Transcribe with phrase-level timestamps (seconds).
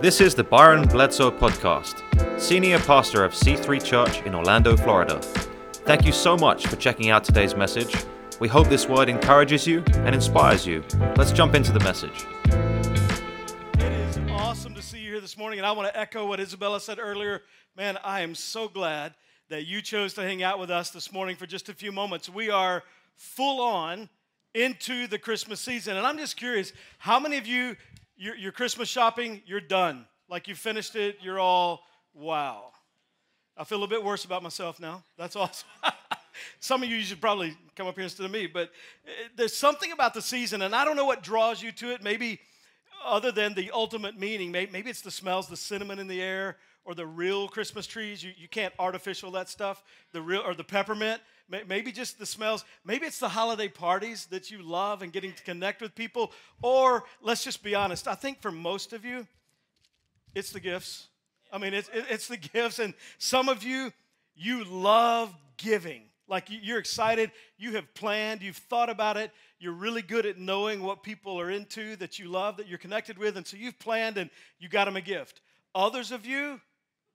[0.00, 2.00] This is the Byron Bledsoe Podcast,
[2.40, 5.20] Senior Pastor of C3 Church in Orlando, Florida.
[5.72, 7.92] Thank you so much for checking out today's message.
[8.38, 10.84] We hope this word encourages you and inspires you.
[11.16, 12.24] Let's jump into the message.
[13.80, 16.38] It is awesome to see you here this morning, and I want to echo what
[16.38, 17.42] Isabella said earlier.
[17.76, 19.14] Man, I am so glad
[19.48, 22.28] that you chose to hang out with us this morning for just a few moments.
[22.28, 22.84] We are
[23.16, 24.10] full on
[24.54, 27.74] into the Christmas season, and I'm just curious how many of you,
[28.18, 30.06] your, your Christmas shopping, you're done?
[30.28, 31.82] Like you finished it, you're all,
[32.12, 32.72] wow.
[33.56, 35.02] I feel a bit worse about myself now.
[35.16, 35.68] That's awesome.
[36.60, 38.70] Some of you should probably come up here instead of me, but
[39.06, 42.02] uh, there's something about the season, and I don't know what draws you to it.
[42.02, 42.40] Maybe
[43.04, 46.94] other than the ultimate meaning, maybe it's the smells, the cinnamon in the air, or
[46.94, 48.22] the real Christmas trees.
[48.22, 49.82] You, you can't artificial that stuff.
[50.12, 51.20] The real or the peppermint.
[51.48, 52.64] Maybe just the smells.
[52.84, 56.32] Maybe it's the holiday parties that you love and getting to connect with people.
[56.60, 58.06] Or let's just be honest.
[58.06, 59.26] I think for most of you,
[60.34, 61.08] it's the gifts.
[61.50, 62.78] I mean, it's, it's the gifts.
[62.78, 63.92] And some of you,
[64.36, 66.02] you love giving.
[66.28, 70.82] Like you're excited, you have planned, you've thought about it, you're really good at knowing
[70.82, 74.18] what people are into that you love, that you're connected with, and so you've planned
[74.18, 75.40] and you got them a gift.
[75.74, 76.60] Others of you,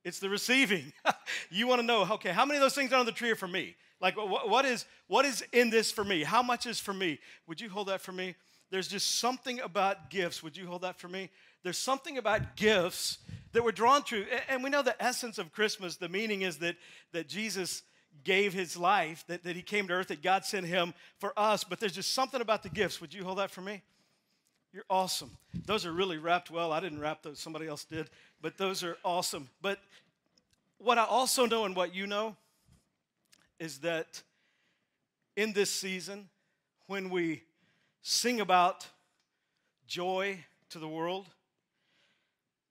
[0.03, 0.91] it's the receiving.
[1.51, 3.47] you want to know, okay, how many of those things on the tree are for
[3.47, 3.75] me?
[4.03, 6.23] Like, what is, what is in this for me?
[6.23, 7.19] How much is for me?
[7.47, 8.35] Would you hold that for me?
[8.69, 10.43] There's just something about gifts.
[10.43, 11.29] Would you hold that for me?
[11.63, 13.19] There's something about gifts
[13.53, 14.25] that we're drawn to.
[14.49, 16.75] And we know the essence of Christmas, the meaning is that,
[17.13, 17.81] that Jesus
[18.25, 21.63] gave his life, that, that he came to earth, that God sent him for us.
[21.63, 22.99] But there's just something about the gifts.
[22.99, 23.83] Would you hold that for me?
[24.73, 25.31] You're awesome.
[25.65, 26.73] Those are really wrapped well.
[26.73, 28.09] I didn't wrap those, somebody else did,
[28.41, 29.47] but those are awesome.
[29.61, 29.79] But
[30.77, 32.35] what I also know and what you know
[33.63, 34.21] is that
[35.37, 36.27] in this season,
[36.87, 37.43] when we
[38.01, 38.85] sing about
[39.87, 40.37] joy
[40.69, 41.29] to the world,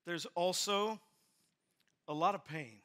[0.05, 1.01] there's also
[2.09, 2.77] a lot of pain.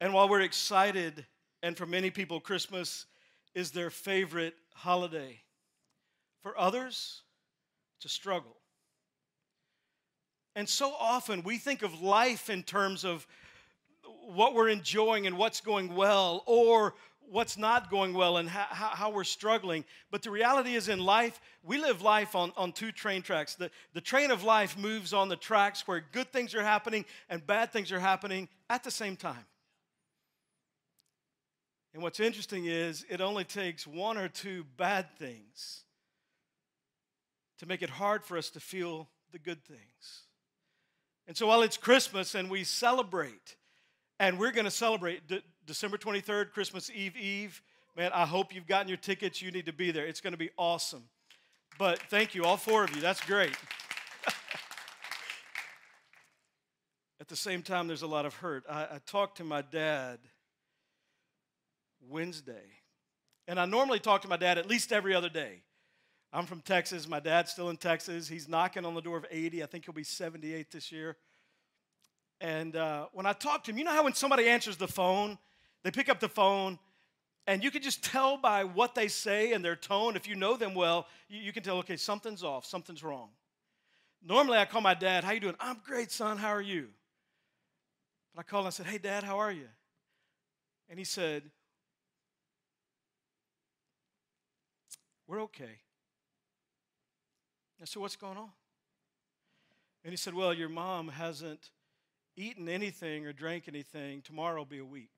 [0.00, 1.24] And while we're excited,
[1.62, 3.06] and for many people, Christmas
[3.54, 5.42] is their favorite holiday,
[6.42, 7.22] for others,
[7.98, 8.56] it's a struggle.
[10.56, 13.28] And so often we think of life in terms of
[14.26, 16.94] what we're enjoying and what's going well, or
[17.30, 19.84] what's not going well and how, how, we're struggling.
[20.10, 23.54] But the reality is, in life, we live life on, on two train tracks.
[23.54, 27.46] The, the train of life moves on the tracks where good things are happening and
[27.46, 29.44] bad things are happening at the same time.
[31.94, 35.84] And what's interesting is, it only takes one or two bad things
[37.58, 40.22] to make it hard for us to feel the good things.
[41.26, 43.56] And so while it's Christmas and we celebrate,
[44.18, 47.62] and we're going to celebrate De- December 23rd, Christmas Eve Eve.
[47.96, 49.40] Man, I hope you've gotten your tickets.
[49.40, 50.06] You need to be there.
[50.06, 51.04] It's going to be awesome.
[51.78, 53.02] But thank you, all four of you.
[53.02, 53.56] That's great.
[57.20, 58.64] At the same time, there's a lot of hurt.
[58.68, 60.18] I, I talked to my dad
[62.08, 62.80] Wednesday,
[63.48, 65.62] and I normally talk to my dad at least every other day.
[66.32, 67.08] I'm from Texas.
[67.08, 68.28] My dad's still in Texas.
[68.28, 69.62] He's knocking on the door of 80.
[69.62, 71.16] I think he'll be 78 this year.
[72.40, 75.38] And uh, when I talk to him, you know how when somebody answers the phone,
[75.82, 76.78] they pick up the phone,
[77.46, 80.56] and you can just tell by what they say and their tone, if you know
[80.56, 83.28] them well, you, you can tell, okay, something's off, something's wrong.
[84.22, 85.54] Normally, I call my dad, how you doing?
[85.60, 86.88] I'm great, son, how are you?
[88.34, 89.68] But I called and I said, hey, dad, how are you?
[90.90, 91.42] And he said,
[95.26, 95.80] we're okay.
[97.80, 98.50] I said, what's going on?
[100.04, 101.70] And he said, well, your mom hasn't
[102.36, 105.10] eaten anything or drank anything, tomorrow will be a week.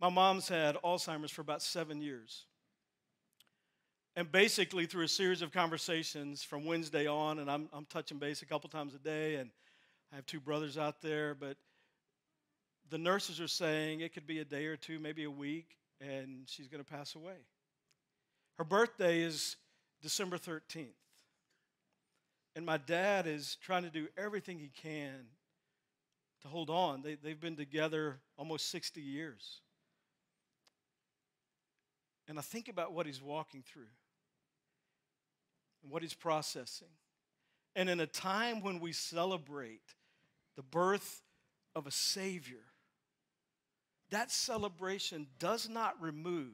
[0.00, 2.46] My mom's had Alzheimer's for about seven years.
[4.16, 8.42] And basically, through a series of conversations from Wednesday on, and I'm, I'm touching base
[8.42, 9.50] a couple times a day, and
[10.12, 11.56] I have two brothers out there, but
[12.88, 16.42] the nurses are saying it could be a day or two, maybe a week, and
[16.46, 17.36] she's going to pass away.
[18.58, 19.56] Her birthday is
[20.02, 20.88] December 13th.
[22.56, 25.26] And my dad is trying to do everything he can
[26.42, 27.02] to hold on.
[27.02, 29.60] They, they've been together almost 60 years.
[32.28, 33.90] And I think about what he's walking through
[35.82, 36.88] and what he's processing.
[37.74, 39.94] And in a time when we celebrate
[40.56, 41.22] the birth
[41.74, 42.64] of a Savior,
[44.10, 46.52] that celebration does not remove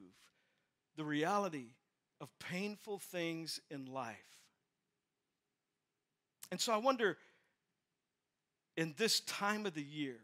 [0.97, 1.75] the reality
[2.21, 4.17] of painful things in life.
[6.50, 7.19] And so I wonder
[8.76, 10.19] in this time of the year,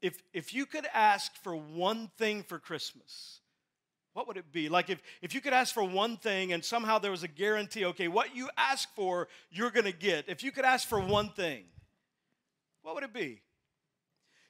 [0.00, 3.40] if, if you could ask for one thing for Christmas,
[4.12, 4.68] what would it be?
[4.68, 7.84] Like if, if you could ask for one thing and somehow there was a guarantee,
[7.86, 10.28] okay, what you ask for, you're to get.
[10.28, 11.64] If you could ask for one thing,
[12.82, 13.42] what would it be?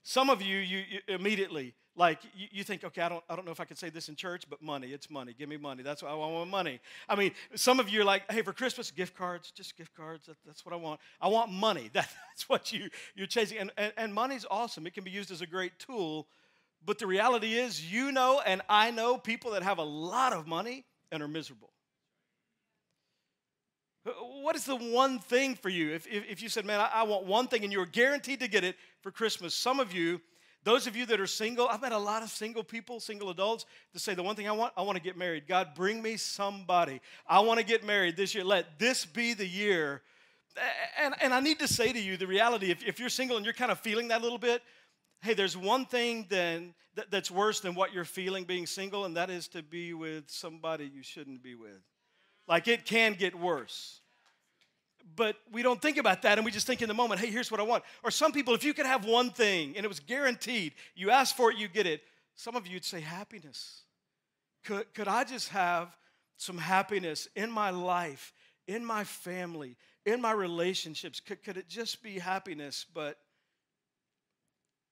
[0.08, 3.44] Some of you, you, you immediately, like, you, you, think, okay, I don't, I don't
[3.44, 5.34] know if I could say this in church, but money, it's money.
[5.38, 5.82] Give me money.
[5.82, 6.80] That's what I want money.
[7.10, 10.24] I mean, some of you are like, hey, for Christmas, gift cards, just gift cards.
[10.24, 10.98] That, that's what I want.
[11.20, 11.90] I want money.
[11.92, 13.58] That, that's what you, you're chasing.
[13.58, 14.86] And, and, and money's awesome.
[14.86, 16.26] It can be used as a great tool
[16.86, 20.46] but the reality is, you know, and I know people that have a lot of
[20.46, 21.70] money and are miserable.
[24.42, 25.94] What is the one thing for you?
[25.94, 28.48] If, if, if you said, man, I, I, want one thing and you're guaranteed to
[28.48, 30.20] get it for Christmas, some of you,
[30.64, 33.64] those of you that are single, I've met a lot of single people, single adults,
[33.92, 35.46] to say, the one thing I want, I want to get married.
[35.46, 37.00] God, bring me somebody.
[37.26, 38.44] I want to get married this year.
[38.44, 40.02] Let this be the year.
[41.00, 43.46] And, and I need to say to you the reality if, if you're single and
[43.46, 44.62] you're kind of feeling that a little bit,
[45.20, 49.16] hey, there's one thing then that, that's worse than what you're feeling being single, and
[49.16, 51.80] that is to be with somebody you shouldn't be with.
[52.48, 53.97] Like it can get worse.
[55.16, 57.50] But we don't think about that and we just think in the moment, hey, here's
[57.50, 57.84] what I want.
[58.02, 61.34] Or some people, if you could have one thing and it was guaranteed, you ask
[61.34, 62.02] for it, you get it.
[62.34, 63.82] Some of you would say happiness.
[64.64, 65.96] Could, could I just have
[66.36, 68.32] some happiness in my life,
[68.66, 71.20] in my family, in my relationships?
[71.20, 72.84] Could, could it just be happiness?
[72.92, 73.18] But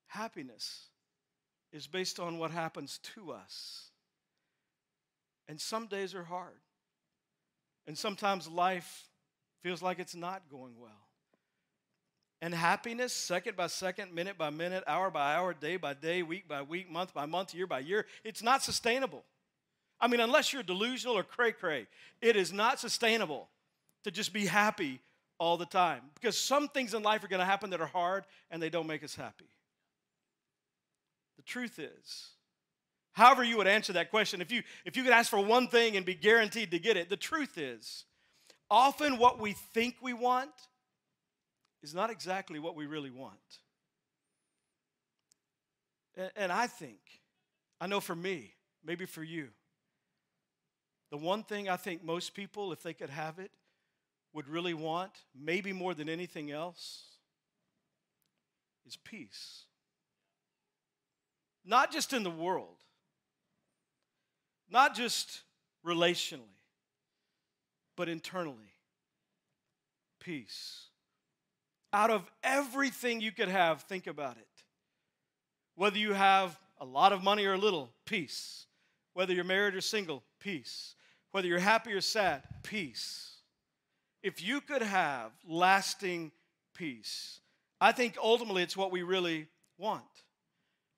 [0.07, 0.87] Happiness
[1.73, 3.91] is based on what happens to us.
[5.49, 6.61] And some days are hard.
[7.87, 9.09] And sometimes life
[9.62, 11.06] feels like it's not going well.
[12.43, 16.47] And happiness, second by second, minute by minute, hour by hour, day by day, week
[16.47, 19.25] by week, month by month, year by year, it's not sustainable.
[20.00, 21.87] I mean, unless you're delusional or cray cray,
[22.20, 23.49] it is not sustainable
[24.05, 25.00] to just be happy
[25.38, 26.03] all the time.
[26.14, 28.87] Because some things in life are going to happen that are hard and they don't
[28.87, 29.49] make us happy
[31.37, 32.31] The truth is.
[33.12, 35.97] However, you would answer that question, if you, if you could ask for one thing
[35.97, 38.05] and be guaranteed to get it, the truth is
[38.71, 40.51] often what we think we want
[41.83, 43.39] is not exactly what we really want.
[46.35, 46.99] And, I think,
[47.81, 48.55] I know for me,
[48.85, 49.49] maybe for you,
[51.11, 53.51] the one thing I think most people, if they could have it,
[54.33, 57.05] would really want, maybe more than anything else,
[58.87, 59.65] is peace.
[61.65, 62.77] Not just in the world,
[64.71, 65.43] not just
[65.85, 66.56] relationally,
[67.96, 68.75] but internally.
[70.20, 70.87] Peace.
[71.93, 74.46] Out of everything you could have, think about it.
[75.76, 78.66] Whether you have a lot of money or a little, peace.
[79.14, 80.94] Whether you're married or single, peace.
[81.32, 83.37] Whether you're happy or sad, peace.
[84.22, 86.32] If you could have lasting
[86.75, 87.40] peace,
[87.81, 89.48] I think ultimately it's what we really
[89.78, 90.04] want.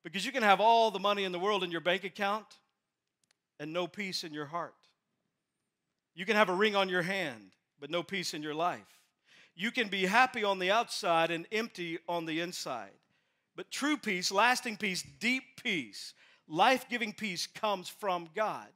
[0.03, 2.45] Because you can have all the money in the world in your bank account
[3.59, 4.73] and no peace in your heart.
[6.19, 8.99] You can have a ring on your hand, but no peace in your life.
[9.55, 12.91] You can be happy on the outside and empty on the inside.
[13.55, 16.13] But true peace, lasting peace, deep peace,
[16.45, 18.67] life giving peace comes from God.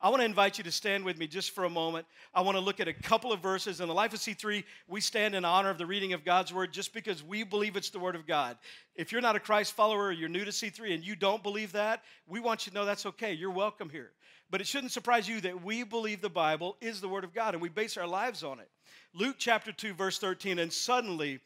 [0.00, 2.06] I want to invite you to stand with me just for a moment.
[2.34, 3.80] I want to look at a couple of verses.
[3.80, 6.72] In the life of C3, we stand in honor of the reading of God's word
[6.72, 8.58] just because we believe it's the word of God.
[8.96, 11.72] If you're not a Christ follower or you're new to C3 and you don't believe
[11.72, 13.32] that, we want you to know that's okay.
[13.32, 14.10] You're welcome here.
[14.50, 17.54] But it shouldn't surprise you that we believe the Bible is the word of God
[17.54, 18.68] and we base our lives on it.
[19.14, 21.40] Luke chapter 2, verse 13, and suddenly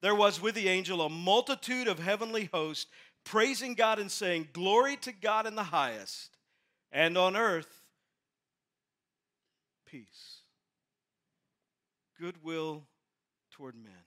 [0.00, 2.86] there was with the angel a multitude of heavenly hosts
[3.24, 6.36] praising God and saying, Glory to God in the highest,
[6.90, 7.79] and on earth
[9.90, 10.42] peace,
[12.20, 12.84] goodwill
[13.50, 14.04] toward men.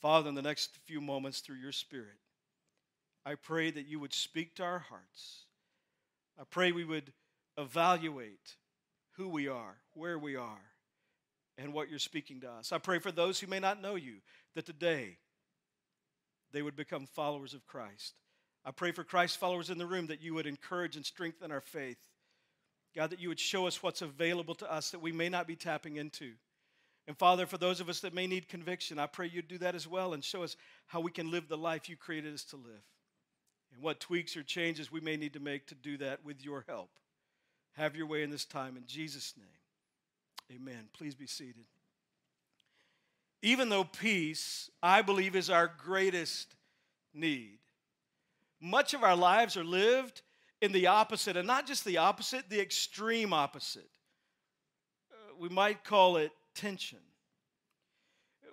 [0.00, 2.18] Father, in the next few moments through your Spirit,
[3.24, 5.44] I pray that you would speak to our hearts.
[6.38, 7.12] I pray we would
[7.56, 8.56] evaluate
[9.16, 10.70] who we are, where we are,
[11.56, 12.70] and what you're speaking to us.
[12.70, 14.18] I pray for those who may not know you
[14.54, 15.16] that today
[16.52, 18.14] they would become followers of Christ.
[18.64, 21.60] I pray for Christ followers in the room that you would encourage and strengthen our
[21.60, 21.98] faith.
[22.94, 25.56] God, that you would show us what's available to us that we may not be
[25.56, 26.32] tapping into.
[27.06, 29.74] And Father, for those of us that may need conviction, I pray you'd do that
[29.74, 32.56] as well and show us how we can live the life you created us to
[32.56, 32.82] live.
[33.72, 36.64] And what tweaks or changes we may need to make to do that with your
[36.68, 36.90] help.
[37.72, 40.60] Have your way in this time in Jesus' name.
[40.60, 40.88] Amen.
[40.92, 41.64] Please be seated.
[43.40, 46.56] Even though peace, I believe, is our greatest
[47.14, 47.58] need,
[48.60, 50.22] much of our lives are lived
[50.60, 53.90] in the opposite, and not just the opposite, the extreme opposite.
[55.12, 56.98] Uh, we might call it tension.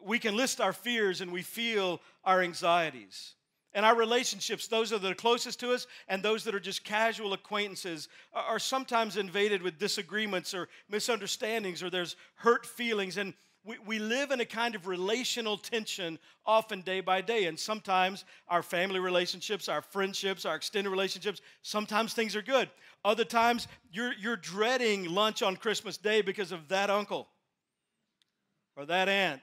[0.04, 3.34] We can list our fears and we feel our anxieties.
[3.74, 7.34] And our relationships, those that are closest to us and those that are just casual
[7.34, 13.18] acquaintances, are sometimes invaded with disagreements or misunderstandings or there's hurt feelings.
[13.18, 13.34] And
[13.66, 17.46] we, we live in a kind of relational tension often day by day.
[17.46, 22.70] And sometimes our family relationships, our friendships, our extended relationships, sometimes things are good.
[23.04, 27.28] Other times you're, you're dreading lunch on Christmas Day because of that uncle
[28.76, 29.42] or that aunt.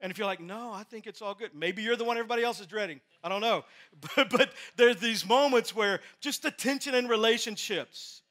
[0.00, 2.42] And if you're like, no, I think it's all good, maybe you're the one everybody
[2.42, 3.00] else is dreading.
[3.22, 3.64] I don't know.
[4.16, 8.22] But, but there's these moments where just the tension in relationships.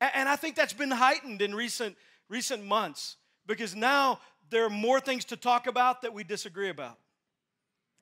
[0.00, 1.96] And, and I think that's been heightened in recent,
[2.30, 4.20] recent months because now
[4.50, 6.98] there are more things to talk about that we disagree about.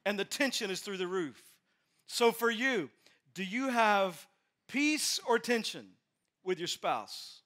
[0.05, 1.43] And the tension is through the roof.
[2.07, 2.91] So for you,
[3.35, 4.27] do you have
[4.69, 5.87] peace or tension
[6.43, 7.43] with your spouse?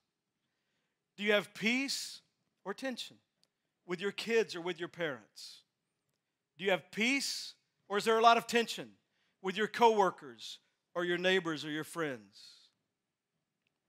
[1.16, 2.21] Do you have peace
[2.64, 3.16] or tension
[3.87, 5.62] with your kids or with your parents?
[6.56, 7.54] Do you have peace
[7.88, 8.90] or is there a lot of tension
[9.42, 10.59] with your coworkers
[10.94, 12.38] or your neighbors or your friends?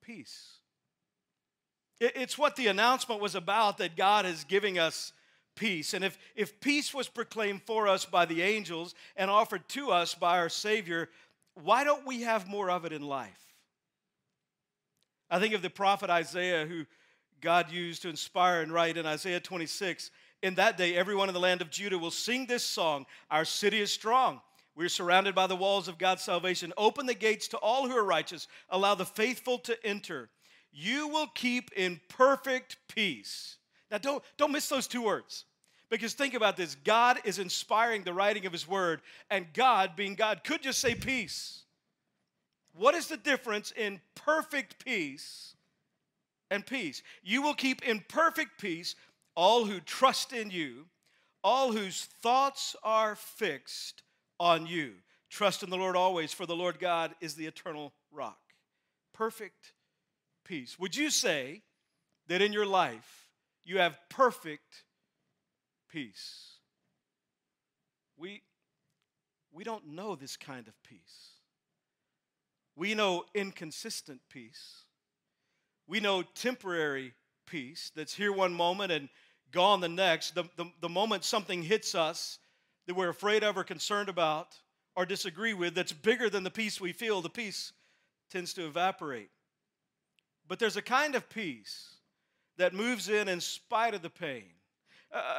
[0.03, 0.57] Peace.
[1.99, 5.13] It's what the announcement was about that God is giving us
[5.55, 5.93] peace.
[5.93, 10.15] And if, if peace was proclaimed for us by the angels and offered to us
[10.15, 11.09] by our Savior,
[11.63, 13.39] why don't we have more of it in life?
[15.29, 16.85] I think of the prophet Isaiah, who
[17.41, 20.11] God used to inspire and write in Isaiah 26
[20.43, 23.79] in that day, everyone in the land of Judah will sing this song Our city
[23.79, 24.41] is strong.
[24.75, 26.73] We're surrounded by the walls of God's salvation.
[26.77, 28.47] Open the gates to all who are righteous.
[28.69, 30.29] Allow the faithful to enter.
[30.73, 33.57] You will keep in perfect peace.
[33.91, 35.45] Now, don't, don't miss those two words.
[35.89, 40.15] Because think about this God is inspiring the writing of His word, and God, being
[40.15, 41.61] God, could just say peace.
[42.75, 45.55] What is the difference in perfect peace
[46.49, 47.03] and peace?
[47.23, 48.95] You will keep in perfect peace
[49.35, 50.85] all who trust in you,
[51.43, 54.01] all whose thoughts are fixed
[54.39, 54.93] on you.
[55.29, 58.39] Trust in the Lord always, for the Lord God is the eternal rock.
[59.13, 59.73] Perfect
[60.43, 60.77] peace.
[60.79, 61.61] Would you say
[62.27, 63.29] that in your life
[63.63, 64.83] you have perfect
[65.89, 66.57] peace?
[68.17, 68.41] We,
[69.51, 71.31] we don't know this kind of peace.
[72.75, 74.85] We know inconsistent peace.
[75.87, 77.13] We know temporary
[77.45, 79.09] peace that's here one moment and
[79.51, 80.35] gone the next.
[80.35, 82.39] The, the, the moment something hits us
[82.87, 84.47] that we're afraid of or concerned about
[84.95, 87.73] or disagree with that's bigger than the peace we feel, the peace
[88.31, 89.29] tends to evaporate.
[90.53, 91.95] But there's a kind of peace
[92.57, 94.51] that moves in in spite of the pain,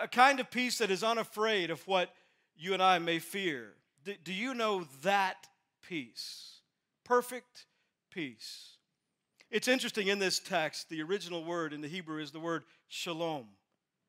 [0.03, 2.13] a, kind of peace that is unafraid of what
[2.57, 3.75] you and I may fear.
[4.03, 5.47] Do you know that
[5.83, 6.63] peace?
[7.05, 7.67] Perfect
[8.11, 8.71] peace.
[9.53, 13.47] It's interesting in this text, the original word in the Hebrew is the word shalom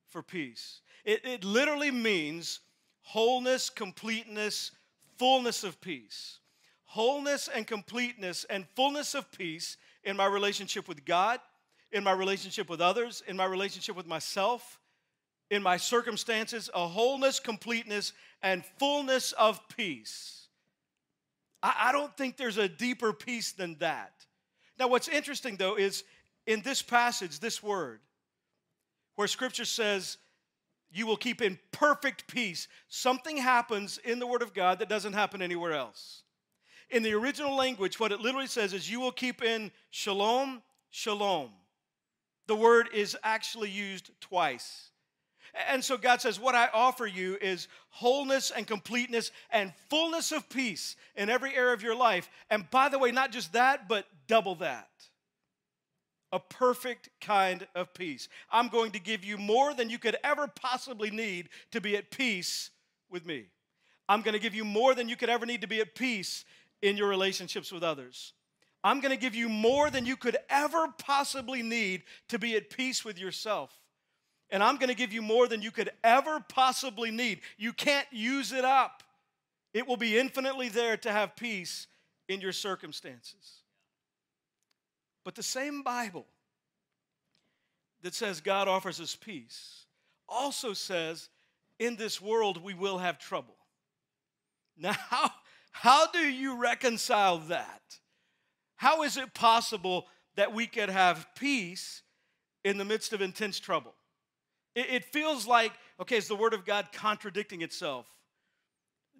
[0.08, 0.82] for peace.
[1.04, 2.62] It, it literally means
[3.04, 4.72] wholeness, completeness,
[5.20, 6.40] fullness of peace.
[6.86, 11.40] Wholeness and completeness and fullness of peace in my relationship with God,
[11.92, 14.80] in my relationship with others, in my relationship with myself,
[15.50, 20.48] in my circumstances, a wholeness, completeness, and fullness of peace.
[21.62, 24.14] I, I don't think there's a deeper peace than that.
[24.80, 26.04] Now, what's interesting though is
[26.48, 28.00] in this passage, this word,
[29.16, 30.18] where scripture says,
[30.92, 32.68] you will keep in perfect peace.
[32.88, 36.24] Something happens in the Word of God that doesn't happen anywhere else.
[36.90, 41.50] In the original language, what it literally says is, you will keep in shalom, shalom.
[42.48, 44.92] The word is actually used twice.
[45.70, 50.48] And so God says, What I offer you is wholeness and completeness and fullness of
[50.50, 52.30] peace in every area of your life.
[52.50, 54.90] And by the way, not just that, but double that
[56.36, 58.28] a perfect kind of peace.
[58.52, 62.12] I'm going to give you more than you could ever possibly need to be at
[62.12, 62.72] peace
[63.10, 63.46] with me.
[64.10, 66.44] I'm going to give you more than you could ever need to be at peace
[66.82, 68.34] in your relationships with others.
[68.84, 72.70] I'm going to give you more than you could ever possibly need to be at
[72.70, 73.74] peace with yourself.
[74.52, 77.42] And I'm going to give you more than you could ever possibly need.
[77.58, 79.02] You can't use it up.
[79.74, 81.88] It will be infinitely there to have peace
[82.30, 83.64] in your circumstances.
[85.24, 86.28] But the same Bible
[88.04, 89.86] that says God offers us peace
[90.30, 91.30] also says
[91.80, 93.56] in this world we will have trouble.
[94.78, 94.96] Now,
[95.78, 97.82] how do you reconcile that?
[98.78, 102.02] How is it possible that we could have peace
[102.64, 103.94] in the midst of intense trouble?
[104.74, 108.08] It, it feels like, okay, is the Word of God contradicting itself?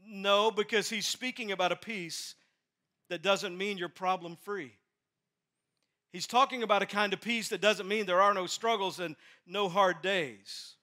[0.08, 2.36] No, because He's speaking about a peace
[3.10, 4.72] that doesn't mean you're problem free.
[6.14, 9.18] He's talking about a kind of peace that doesn't mean there are no struggles and
[9.46, 10.76] no hard days.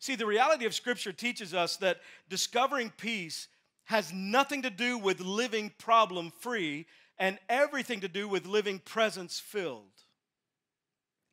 [0.00, 3.46] See, the reality of Scripture teaches us that discovering peace
[3.92, 6.86] has nothing to do with living problem free
[7.18, 9.84] and everything to do with living presence filled.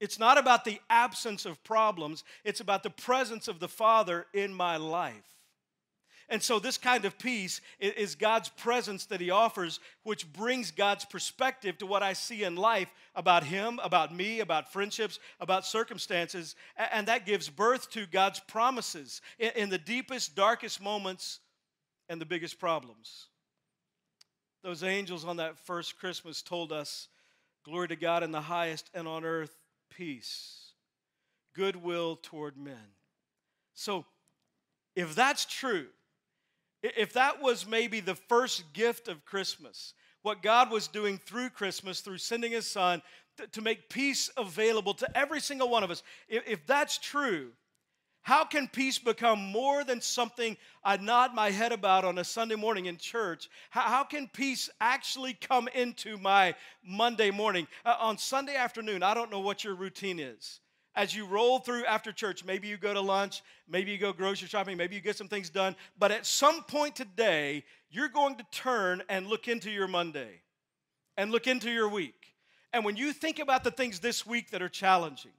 [0.02, 4.54] It's not about the absence of problems, it's about the presence of the Father in
[4.54, 5.14] my life.
[6.28, 11.06] And so, this kind of peace is God's presence that He offers, which brings God's
[11.06, 16.56] perspective to what I see in life about Him, about me, about friendships, about circumstances.
[16.92, 21.40] And that gives birth to God's promises in the deepest, darkest moments
[22.10, 23.28] and the biggest problems.
[24.64, 27.08] Those angels on that first Christmas told us,
[27.64, 29.56] Glory to God in the highest, and on earth,
[29.90, 30.72] peace,
[31.54, 32.94] goodwill toward men.
[33.76, 34.06] So,
[34.96, 35.88] if that's true,
[36.82, 42.02] if that was maybe the first gift of Christmas, what God was doing through Christmas,
[42.02, 43.02] through sending His Son
[43.52, 47.52] to make peace available to every single one of us, if that's true,
[48.22, 52.56] how can peace become more than something I nod my head about on a Sunday
[52.56, 53.50] morning in church?
[53.70, 57.68] How, can peace actually come into my Monday morning?
[57.86, 60.60] Uh, on Sunday afternoon, I don't know what your routine is
[60.96, 64.50] as you roll through after church, maybe you go to lunch, maybe you go grocery
[64.50, 68.46] shopping, maybe you get some things done, but at some point today, you're going to
[68.52, 70.42] turn and look into your Monday
[71.16, 72.36] and look into your week.
[72.74, 75.32] And when you think about the things this week that are challenging,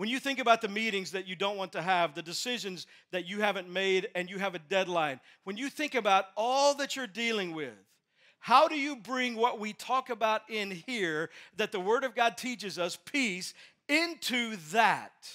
[0.00, 3.28] when you think about the meetings that you don't want to have, the decisions that
[3.28, 7.06] you haven't made and you have a deadline, when you think about all that you're
[7.06, 7.74] dealing with,
[8.38, 11.28] how do you bring what we talk about in here
[11.58, 13.52] that the Word of God teaches us, peace,
[13.90, 15.28] into that,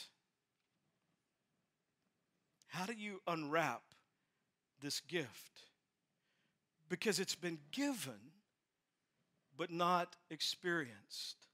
[2.66, 3.84] how do you unwrap
[4.82, 5.62] this gift?
[6.90, 8.32] Because it's been given,
[9.56, 11.45] but not experienced.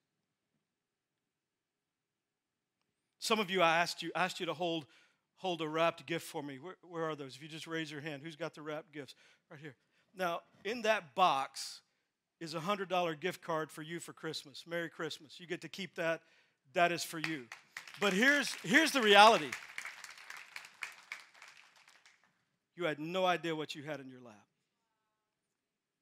[3.21, 4.87] Some of you, I asked you, asked you to hold,
[5.35, 6.57] hold a wrapped gift for me.
[6.57, 7.35] Where, where are those?
[7.35, 9.13] If you just raise your hand, who's got the wrapped gifts?
[9.51, 9.75] Right here.
[10.17, 11.81] Now, in that box
[12.39, 14.63] is a $100 gift card for you for Christmas.
[14.67, 15.39] Merry Christmas.
[15.39, 16.21] You get to keep that
[16.73, 17.43] that is for you.
[17.99, 19.51] But here's, here's the reality
[22.75, 24.48] you had no idea what you had in your lap.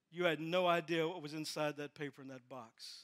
[0.10, 3.04] You had no idea what was inside that paper in that box.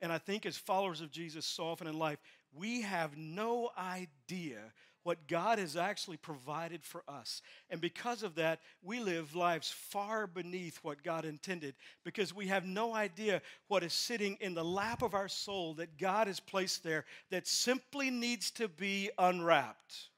[0.00, 2.18] And I think as followers of Jesus so often in life,
[2.56, 4.58] we have no idea
[5.04, 7.42] what God has actually provided for us.
[7.70, 12.64] And because of that, we live lives far beneath what God intended because we have
[12.64, 16.84] no idea what is sitting in the lap of our soul that God has placed
[16.84, 20.08] there that simply needs to be unwrapped.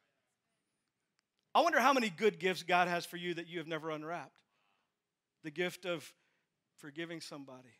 [1.54, 4.40] I wonder how many good gifts God has for you that you have never unwrapped.
[5.44, 6.12] The gift of
[6.76, 7.74] forgiving somebody,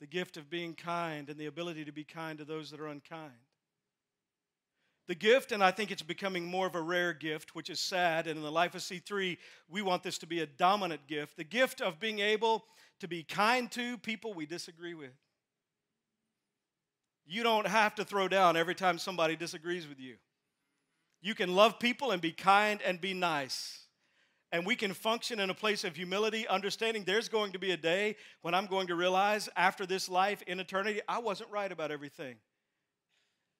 [0.00, 2.88] the gift of being kind and the ability to be kind to those that are
[2.88, 3.32] unkind
[5.08, 8.26] the gift, and I think it's becoming more of a rare gift, which is sad.
[8.26, 11.44] And in the life of C3, we want this to be a dominant gift the
[11.44, 12.64] gift of being able
[13.00, 15.16] to be kind to people we disagree with.
[17.26, 20.16] You don't have to throw down every time somebody disagrees with you.
[21.20, 23.80] You can love people and be kind and be nice.
[24.50, 27.76] And we can function in a place of humility, understanding there's going to be a
[27.76, 31.90] day when I'm going to realize after this life in eternity, I wasn't right about
[31.90, 32.36] everything.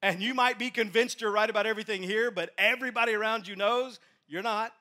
[0.01, 4.01] And you might be convinced you're right about everything here, but everybody around you knows
[4.29, 4.73] you're not.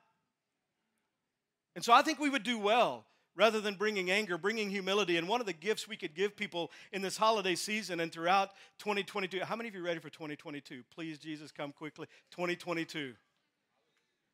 [1.76, 5.17] And so I think we would do well rather than bringing anger, bringing humility.
[5.17, 8.52] And one of the gifts we could give people in this holiday season and throughout
[8.80, 9.41] 2022.
[9.41, 10.84] How many of you ready for 2022?
[10.93, 12.08] Please, Jesus, come quickly.
[12.32, 13.13] 2022.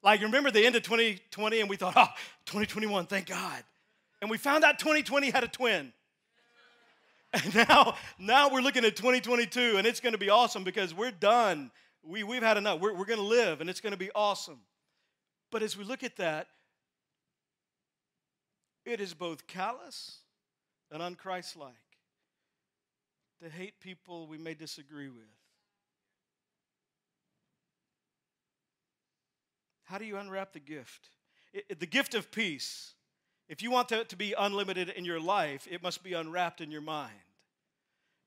[0.03, 3.63] Like, remember the end of 2020 and we thought, ah, oh, 2021, thank God.
[4.21, 5.93] And we found out 2020 had a twin.
[7.33, 11.09] And now, now we're looking at 2022, and it's going to be awesome because we're
[11.09, 11.71] done.
[12.03, 12.79] We, we've had enough.
[12.79, 14.59] We're, we're going to live, and it's going to be awesome.
[15.51, 16.45] But as we look at that,
[18.85, 20.19] it is both callous
[20.91, 21.71] and unchristlike
[23.41, 25.42] to hate people we may disagree with.
[29.93, 31.11] How do you unwrap the gift?
[31.53, 32.95] It, the gift of peace
[33.47, 36.71] if you want to, to be unlimited in your life, it must be unwrapped in
[36.71, 37.13] your mind.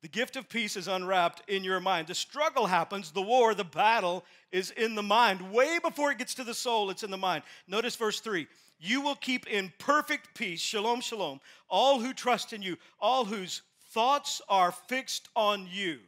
[0.03, 2.07] The gift of peace is unwrapped in your mind.
[2.07, 5.51] The struggle happens, the war, the battle is in the mind.
[5.51, 7.43] Way before it gets to the soul, it's in the mind.
[7.67, 8.47] Notice verse 3
[8.79, 13.63] You will keep in perfect peace, shalom, shalom, all who trust in you, all whose
[13.91, 15.99] thoughts are fixed on you.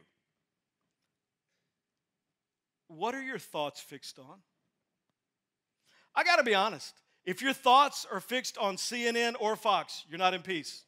[2.87, 4.39] What are your thoughts fixed on?
[6.15, 6.95] I got to be honest.
[7.25, 10.83] If your thoughts are fixed on CNN or Fox, you're not in peace.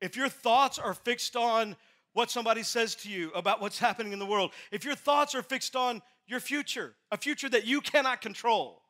[0.00, 1.76] If your thoughts are fixed on
[2.12, 5.42] what somebody says to you about what's happening in the world, if your thoughts are
[5.42, 8.82] fixed on your future, a future that you cannot control,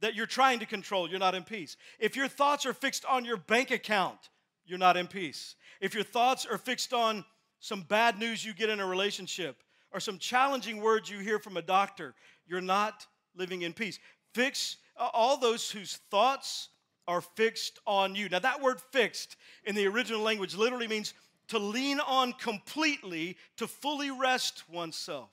[0.00, 1.76] that you're trying to control, you're not in peace.
[1.98, 4.18] If your thoughts are fixed on your bank account,
[4.66, 5.54] you're not in peace.
[5.80, 7.24] If your thoughts are fixed on
[7.60, 11.56] some bad news you get in a relationship or some challenging words you hear from
[11.56, 12.14] a doctor,
[12.46, 13.98] you're not living in peace.
[14.32, 16.68] Fix all those whose thoughts
[17.06, 18.28] are fixed on you.
[18.28, 21.14] Now, that word fixed in the original language literally means
[21.48, 25.28] to lean on completely, to fully rest oneself.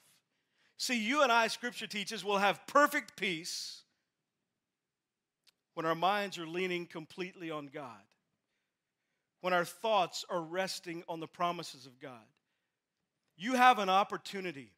[0.77, 3.83] See, you and I, scripture teaches, will have perfect peace
[5.75, 8.01] when our minds are leaning completely on God,
[9.39, 12.25] when our thoughts are resting on the promises of God.
[13.37, 14.71] You have an opportunity.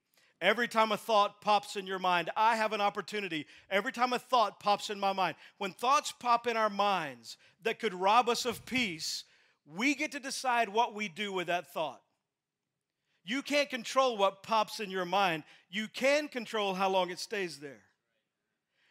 [0.43, 3.47] Every time a thought pops in your mind, I have an opportunity.
[3.71, 7.79] Every time a thought pops in my mind, when thoughts pop in our minds that
[7.79, 9.23] could rob us of peace,
[9.65, 12.01] we get to decide what we do with that thought.
[13.23, 15.43] You can't control what pops in your mind.
[15.69, 17.84] You can control how long it stays there.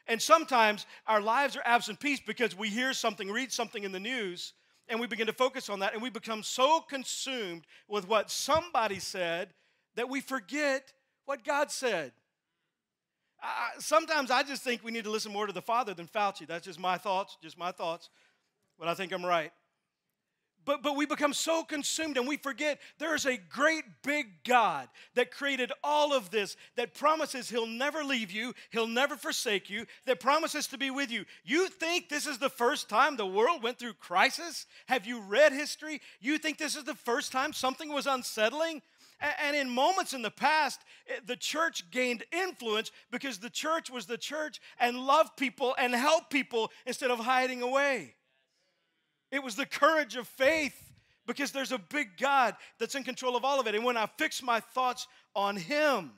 [0.06, 4.00] And sometimes our lives are absent peace because we hear something, read something in the
[4.00, 4.54] news,
[4.88, 8.98] and we begin to focus on that, and we become so consumed with what somebody
[8.98, 9.50] said
[9.96, 12.12] that we forget what God said.
[13.42, 16.46] I, sometimes I just think we need to listen more to the Father than Fauci.
[16.46, 18.08] That's just my thoughts, just my thoughts,
[18.78, 19.52] but I think I'm right.
[20.64, 24.88] But, but we become so consumed and we forget there is a great big God
[25.14, 29.87] that created all of this, that promises He'll never leave you, He'll never forsake you,
[30.06, 31.24] that promises to be with you.
[31.44, 34.66] You think this is the first time the world went through crisis?
[34.87, 36.00] Have you read history?
[36.20, 38.82] You think this is the first time something was unsettling?
[39.22, 44.06] And in moments in the past, eh, the church gained influence because the church was
[44.06, 48.14] the church and loved people and helped people instead of hiding away.
[49.30, 50.92] It was the courage of faith
[51.26, 53.74] because there's a big God that's in control of all of it.
[53.74, 56.12] And when I fix my thoughts on Him,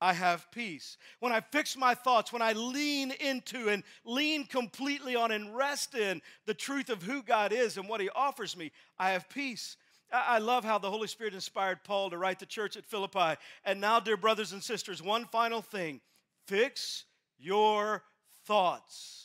[0.00, 0.96] I have peace.
[1.20, 5.94] When I fix my thoughts, when I lean into and lean completely on and rest
[5.94, 9.76] in the truth of who God is and what He offers me, I have peace.
[10.12, 13.40] I love how the Holy Spirit inspired Paul to write the church at Philippi.
[13.64, 16.00] And now, dear brothers and sisters, one final thing
[16.46, 17.04] fix
[17.38, 18.02] your
[18.46, 19.22] thoughts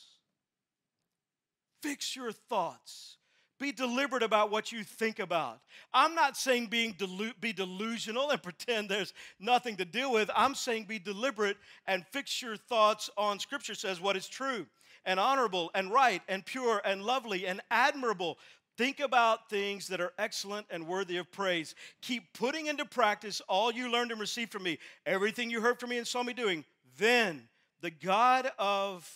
[1.82, 3.18] Fix your thoughts.
[3.60, 5.60] Be deliberate about what you think about.
[5.94, 10.30] I'm not saying being delu- be delusional and pretend there's nothing to deal with.
[10.36, 14.68] I'm saying be deliberate and fix your thoughts on Scripture says what is true
[15.06, 18.38] and honorable and right and pure and lovely and admirable.
[18.78, 21.74] Think about things that are excellent and worthy of praise.
[22.02, 25.90] Keep putting into practice all you learned and received from me, everything you heard from
[25.90, 26.64] me and saw me doing.
[27.00, 27.50] Then
[27.82, 29.10] the God of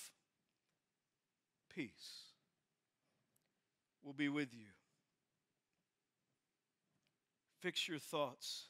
[1.76, 2.24] peace
[4.04, 4.66] will be with you.
[7.60, 8.70] Fix your thoughts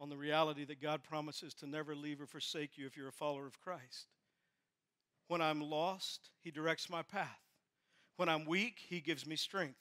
[0.00, 3.12] on the reality that God promises to never leave or forsake you if you're a
[3.12, 4.06] follower of Christ.
[5.26, 7.47] When I'm lost, He directs my path.
[8.18, 9.78] When I'm weak, He gives me strength.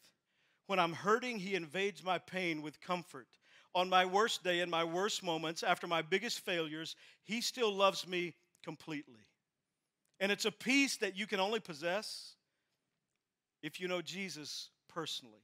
[0.68, 3.28] When I'm hurting, He invades my pain with comfort.
[3.74, 8.08] On my worst day and my worst moments, after my biggest failures, He still loves
[8.08, 9.26] me completely.
[10.20, 12.36] And it's a peace that you can only possess
[13.64, 15.42] if you know Jesus personally.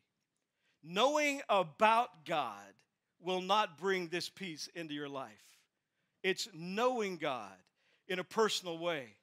[0.83, 2.73] Knowing about God
[3.19, 5.31] will not bring this peace into your life.
[6.21, 7.55] It's knowing God
[8.07, 9.15] in a personal way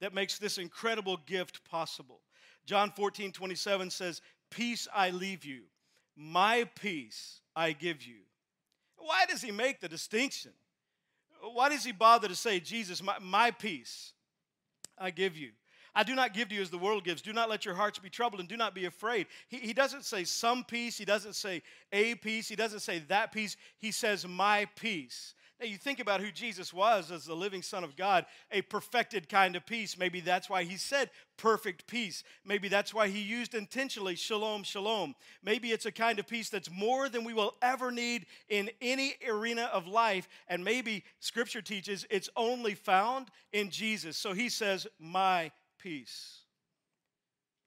[0.00, 2.20] that makes this incredible gift possible.
[2.66, 5.62] John 14, 27 says, Peace I leave you,
[6.16, 8.16] my peace I give you.
[8.98, 10.52] Why does he make the distinction?
[11.40, 14.12] Why does he bother to say, Jesus, my, my peace
[14.98, 15.50] I give you?
[15.94, 17.22] I do not give to you as the world gives.
[17.22, 19.26] Do not let your hearts be troubled and do not be afraid.
[19.48, 20.98] He, he doesn't say some peace.
[20.98, 22.48] He doesn't say a peace.
[22.48, 23.56] He doesn't say that peace.
[23.78, 25.34] He says my peace.
[25.58, 29.26] Now, you think about who Jesus was as the living Son of God, a perfected
[29.26, 29.96] kind of peace.
[29.96, 32.24] Maybe that's why he said perfect peace.
[32.44, 35.14] Maybe that's why he used intentionally shalom, shalom.
[35.42, 39.14] Maybe it's a kind of peace that's more than we will ever need in any
[39.26, 40.28] arena of life.
[40.46, 44.18] And maybe scripture teaches it's only found in Jesus.
[44.18, 46.40] So he says, My peace.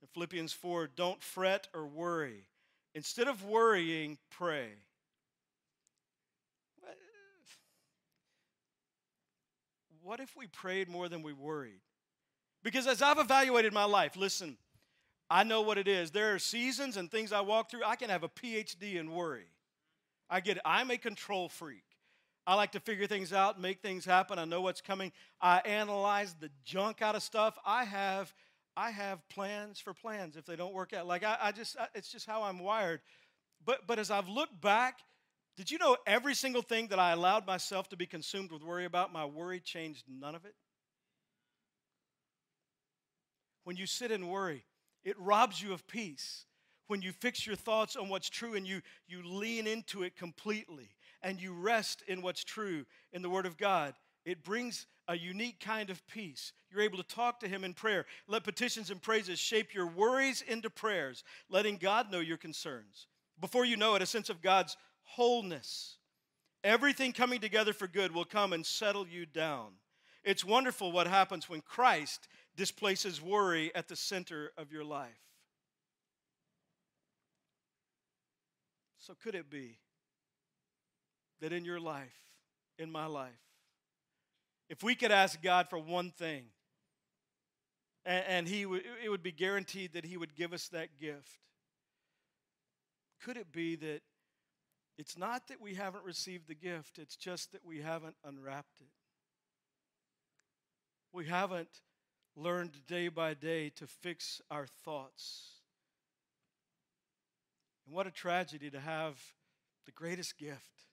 [0.03, 2.45] In Philippians 4, don't fret or worry.
[2.93, 4.73] Instead of worrying, pray.
[10.03, 11.81] What if we prayed more than we worried?
[12.63, 14.57] Because as I've evaluated my life, listen,
[15.29, 16.11] I know what it is.
[16.11, 17.83] There are seasons and things I walk through.
[17.85, 19.47] I can have a PhD in worry.
[20.29, 21.83] I get I'm a control freak.
[22.47, 24.39] I like to figure things out, make things happen.
[24.39, 25.11] I know what's coming.
[25.39, 27.57] I analyze the junk out of stuff.
[27.63, 28.33] I have,
[28.75, 31.05] I have plans for plans if they don't work out.
[31.05, 33.01] Like I, I just, I, it's just how I'm wired.
[33.63, 34.99] But, but as I've looked back,
[35.59, 38.85] did you know every single thing that I allowed myself to be consumed with worry
[38.85, 40.55] about, my worry changed none of it?
[43.69, 44.65] when you sit and worry,
[45.03, 46.45] it robs you of peace.
[46.87, 50.89] When you fix your thoughts on what's true and you, you lean into it completely
[51.21, 53.93] and you rest in what's true in the Word of God,
[54.25, 56.51] it brings a unique kind of peace.
[56.71, 58.07] You're able to talk to Him in prayer.
[58.27, 63.05] Let petitions and praises shape your worries into prayers, letting God know your concerns.
[63.39, 64.77] Before you know it, a sense of God's
[65.15, 65.97] wholeness.
[66.63, 69.73] Everything coming together for good will come and settle you down.
[70.23, 75.09] It's wonderful what happens when Christ displaces worry at the center of your life.
[78.97, 79.79] So, could it be
[81.39, 82.15] that in your life,
[82.77, 83.31] in my life,
[84.69, 86.43] if we could ask God for one thing,
[88.05, 91.39] and, and he w- it would be guaranteed that He would give us that gift,
[93.21, 94.01] could it be that
[94.99, 98.87] it's not that we haven't received the gift, it's just that we haven't unwrapped it?
[101.13, 101.69] We haven't
[102.35, 105.61] learned day by day to fix our thoughts.
[107.85, 109.17] And what a tragedy to have
[109.85, 110.83] the greatest gift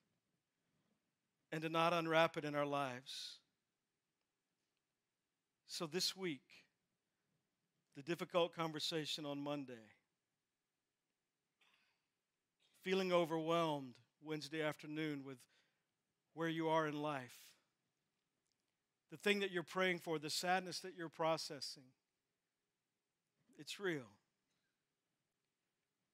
[1.51, 3.39] and to not unwrap it in our lives.
[5.67, 6.45] So, this week,
[7.97, 9.73] the difficult conversation on Monday,
[12.87, 15.39] feeling overwhelmed Wednesday afternoon with
[16.35, 17.35] where you are in life,
[19.11, 21.83] the thing that you're praying for, the sadness that you're processing,
[23.59, 24.07] it's real.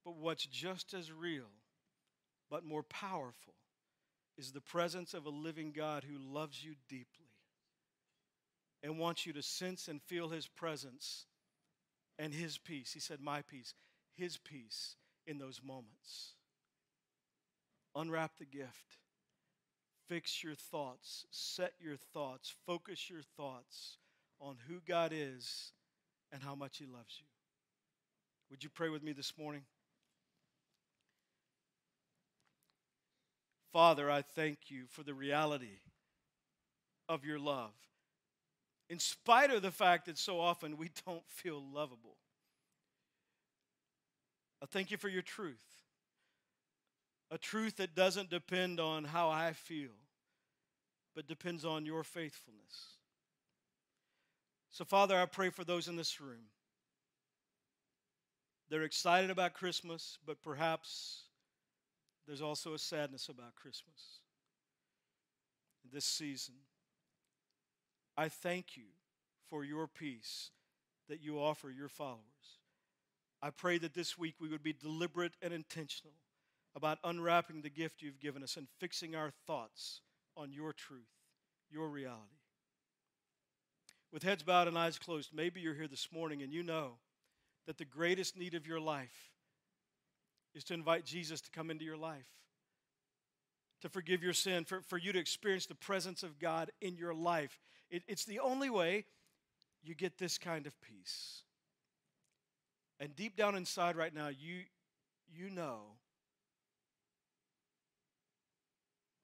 [0.03, 1.51] But what's just as real,
[2.49, 3.53] but more powerful,
[4.35, 7.29] is the presence of a living God who loves you deeply
[8.81, 11.27] and wants you to sense and feel his presence
[12.17, 12.93] and his peace.
[12.93, 13.75] He said, My peace,
[14.15, 14.95] his peace
[15.27, 16.33] in those moments.
[17.95, 18.97] Unwrap the gift
[20.07, 23.97] fix your thoughts, set your thoughts, focus your thoughts
[24.39, 25.71] on who God is
[26.31, 27.25] and how much He loves you.
[28.49, 29.63] Would you pray with me this morning?
[33.71, 35.79] Father, I thank you for the reality
[37.09, 37.73] of your love.
[38.89, 42.17] In spite of the fact that so often we don't feel lovable,
[44.61, 45.82] I thank you for your truth
[47.33, 49.89] a truth that doesn't depend on how I feel,
[51.15, 52.97] but depends on your faithfulness.
[54.69, 56.45] So, Father, I pray for those in this room.
[58.69, 61.23] They're excited about Christmas, but perhaps
[62.27, 64.19] there's also a sadness about Christmas
[65.91, 66.55] this season.
[68.15, 68.85] I thank you
[69.49, 70.51] for your peace
[71.09, 72.19] that you offer your followers.
[73.41, 76.13] I pray that this week we would be deliberate and intentional
[76.75, 80.01] about unwrapping the gift you've given us and fixing our thoughts
[80.35, 81.01] on your truth,
[81.69, 82.39] your reality.
[84.11, 86.93] With heads bowed and eyes closed, maybe you're here this morning and you know
[87.65, 89.31] that the greatest need of your life
[90.53, 92.27] is to invite Jesus to come into your life,
[93.81, 97.13] to forgive your sin, for, for you to experience the presence of God in your
[97.13, 97.59] life.
[97.89, 99.05] It, it's the only way
[99.83, 101.41] you get this kind of peace.
[102.99, 104.61] And deep down inside right now, you,
[105.27, 105.97] you know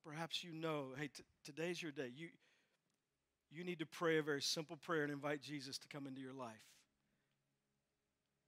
[0.10, 2.10] Perhaps you know, hey, t- today's your day.
[2.16, 2.30] You,
[3.52, 6.34] you need to pray a very simple prayer and invite Jesus to come into your
[6.34, 6.56] life.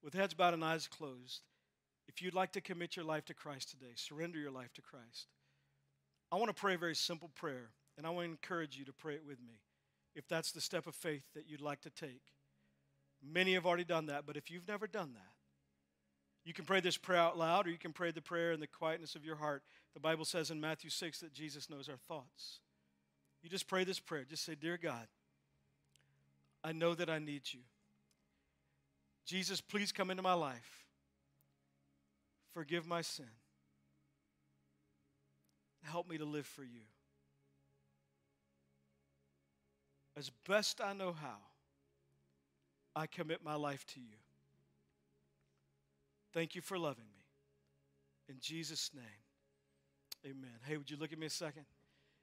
[0.04, 1.41] With heads bowed and eyes closed,
[2.08, 5.28] if you'd like to commit your life to Christ today, surrender your life to Christ,
[6.32, 8.93] I want to pray a very simple prayer, and I want to encourage you to
[8.93, 9.62] pray it with me
[10.15, 12.24] if that's the step of faith that you'd like to take.
[13.24, 15.40] Many have already done that, but if you've never done that,
[16.43, 18.67] you can pray this prayer out loud, or you can pray the prayer in the
[18.67, 19.63] quietness of your heart.
[19.93, 22.60] The Bible says in Matthew 6 that Jesus knows our thoughts.
[23.43, 24.25] You just pray this prayer.
[24.27, 25.08] Just say, Dear God,
[26.63, 27.62] I know that I need you.
[29.25, 30.86] Jesus, please come into my life.
[32.54, 33.25] Forgive my sin.
[35.84, 36.82] Help me to live for you.
[40.17, 41.38] As best I know how,
[42.95, 44.17] I commit my life to you.
[46.34, 47.26] Thank you for loving me.
[48.30, 49.04] In Jesus' name,
[50.26, 50.60] amen.
[50.65, 51.65] Hey, would you look at me a second?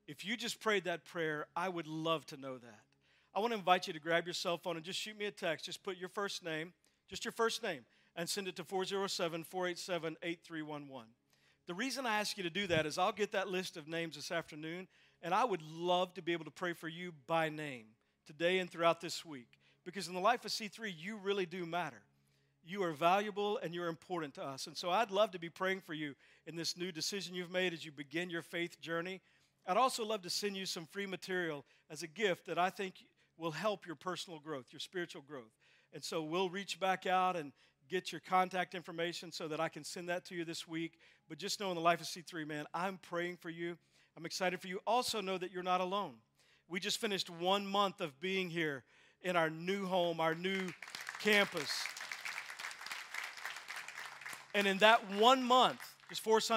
[0.06, 2.80] If you just prayed that prayer, I would love to know that.
[3.34, 5.30] I want to invite you to grab your cell phone and just shoot me a
[5.30, 5.66] text.
[5.66, 6.72] Just put your first name,
[7.08, 7.82] just your first name,
[8.16, 11.08] and send it to 407 487 8311.
[11.66, 14.16] The reason I ask you to do that is I'll get that list of names
[14.16, 14.88] this afternoon,
[15.22, 17.84] and I would love to be able to pray for you by name
[18.26, 19.58] today and throughout this week.
[19.84, 22.00] Because in the life of C3, you really do matter
[22.68, 24.66] you are valuable and you're important to us.
[24.66, 26.14] And so I'd love to be praying for you
[26.46, 29.20] in this new decision you've made as you begin your faith journey.
[29.66, 32.94] I'd also love to send you some free material as a gift that I think
[33.36, 35.52] will help your personal growth, your spiritual growth.
[35.92, 37.52] And so we'll reach back out and
[37.88, 40.98] get your contact information so that I can send that to you this week.
[41.28, 43.78] But just know in the life of C3, man, I'm praying for you.
[44.16, 44.80] I'm excited for you.
[44.86, 46.14] Also, know that you're not alone.
[46.68, 48.84] We just finished one month of being here
[49.22, 50.68] in our new home, our new
[51.20, 51.70] campus.
[54.58, 56.46] And in that one month, just four Sundays,